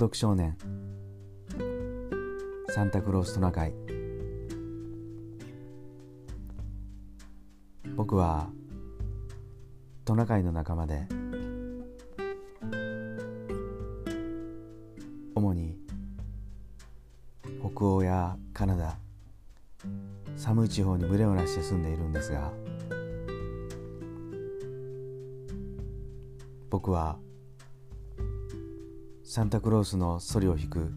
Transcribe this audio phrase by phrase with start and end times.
[0.00, 0.56] 読少年。
[2.70, 3.74] サンタクローストナカイ
[7.96, 8.48] 僕は
[10.04, 11.06] トナカイの仲間で
[15.34, 15.76] 主に
[17.74, 18.96] 北欧やカナダ
[20.36, 22.52] 寒い地方に群れをなして住んでいるんですが
[26.70, 27.18] 僕は
[29.32, 30.92] サンタクロースのソリを引く。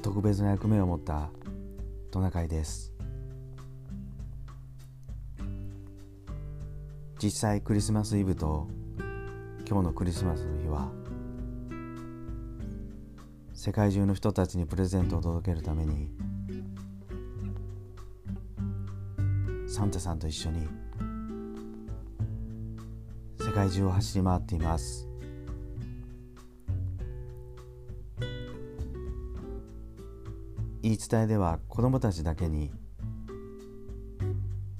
[0.00, 1.28] 特別な役目を持った
[2.10, 2.94] トナカイです。
[7.22, 8.66] 実際クリスマスイブと
[9.68, 10.90] 今日のクリスマスの日は
[13.52, 16.10] 世界中の人たちにプレゼントを届けるために
[19.68, 20.66] サンタさんと一緒に
[23.38, 25.07] 世界中を走り回っています。
[30.82, 32.70] 言い伝えでは子供たちだけに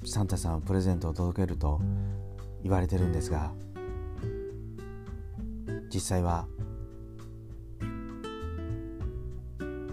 [0.05, 1.81] サンタさんプレゼントを届けると
[2.63, 3.51] 言われてるんですが
[5.93, 6.47] 実際は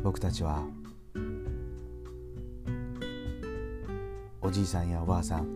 [0.03, 0.63] 僕たちは
[4.41, 5.49] おじいさんやおばあさん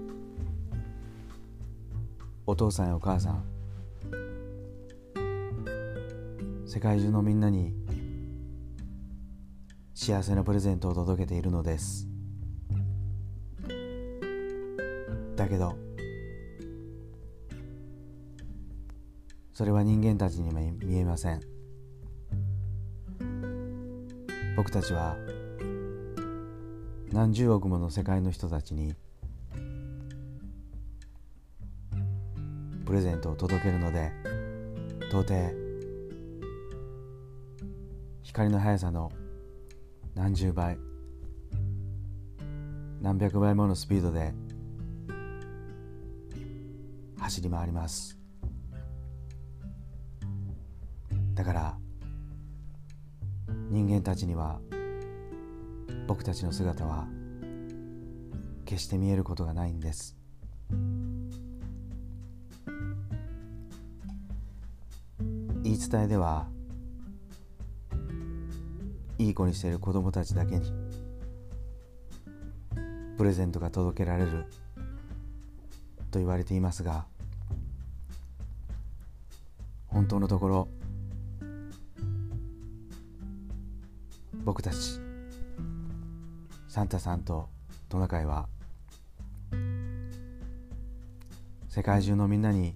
[2.45, 3.45] お父さんやお母さん
[6.67, 7.73] 世界中のみんなに
[10.03, 12.09] 幸せなプレゼントを届けているのです。
[15.37, 15.77] だけど
[19.53, 21.43] それは人間たちにも見えません。
[24.57, 25.19] 僕たちは
[27.13, 28.95] 何十億もの世界の人たちに
[32.87, 34.11] プレゼントを届けるので
[35.11, 35.35] 到底
[38.23, 39.13] 光の速さの
[40.15, 40.79] 何十倍。
[43.01, 44.35] 何百倍ものスピードで
[47.19, 48.19] 走り回ります。
[51.35, 51.79] だから
[53.71, 54.61] 人間たちには
[56.07, 57.07] 僕たちの姿は
[58.67, 60.17] 決して見えることがないんです。
[65.63, 66.49] 言い伝えでは
[69.21, 70.73] いい子にしている子供たちだけに
[73.19, 74.47] プレゼントが届けられる
[76.11, 77.05] と言われていますが
[79.89, 80.69] 本当のところ
[84.43, 84.99] 僕たち
[86.67, 87.51] サンタさんと
[87.91, 88.49] トナカイは
[91.69, 92.75] 世界中のみんなに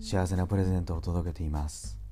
[0.00, 2.03] 幸せなプレゼントを届けています。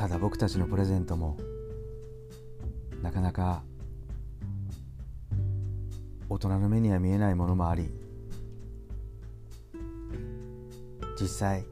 [0.00, 1.36] ただ僕たちのプレゼントも
[3.02, 3.62] なかなか
[6.26, 7.90] 大人の目には見えないものもあり
[11.20, 11.66] 実際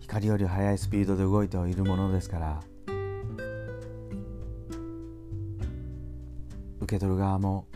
[0.00, 2.60] 光より速いスピードで動いているものですから
[6.80, 7.66] 受け取る側も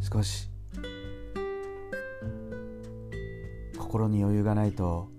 [0.00, 0.48] 少し
[3.76, 5.12] 心に余裕がないと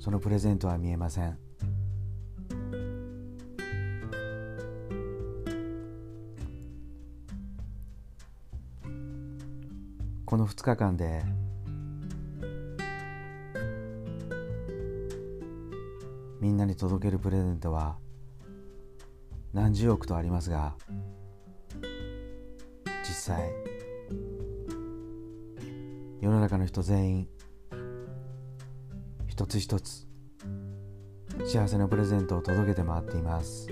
[0.00, 1.38] そのプレゼントは見えません。
[10.24, 11.22] この2日間で
[16.40, 17.98] みんなに届けるプレゼントは
[19.52, 20.76] 何十億とありますが
[23.02, 23.50] 実際
[26.20, 27.28] 世の中の人全員
[29.40, 30.06] 一つ一つ
[31.46, 33.68] 幸せなプレゼントを届けて回っています。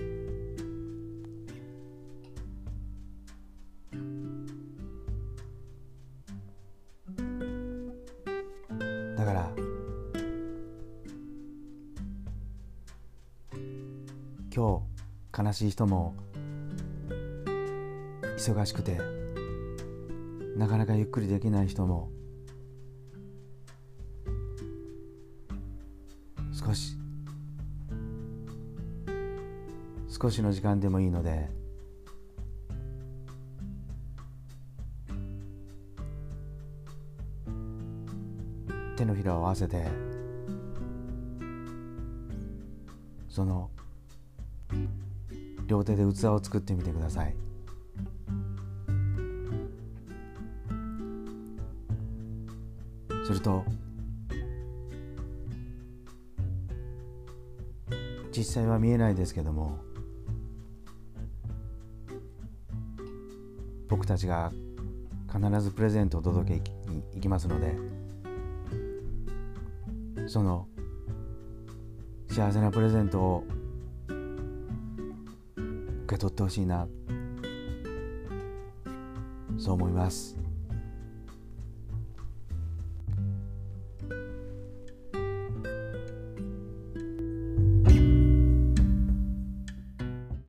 [9.15, 9.51] だから
[14.51, 14.83] 今
[15.35, 16.15] 日悲しい人も
[18.39, 18.99] 忙しくて
[20.57, 22.09] なかなかゆっくりできない人も
[26.59, 26.97] 少し。
[30.09, 31.49] 少しの時間でもいいので。
[38.97, 39.87] 手のひらを合わせて。
[43.29, 43.71] その。
[45.69, 47.37] 両手で器を作ってみてください。
[53.25, 53.65] すると。
[58.39, 59.81] 実際は見えないですけども
[63.89, 64.53] 僕たちが
[65.27, 67.75] 必ずプレゼントを届けに行きますので
[70.29, 70.69] その
[72.29, 73.45] 幸せなプレゼントを
[74.07, 74.17] 受
[76.07, 76.87] け取ってほしいな。
[79.59, 80.48] そう思います。